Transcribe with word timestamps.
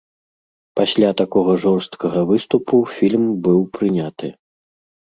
Пасля 0.79 1.09
такога 1.21 1.51
жорсткага 1.65 2.25
выступу 2.33 2.83
фільм 2.97 3.31
быў 3.47 3.59
прыняты. 3.79 4.37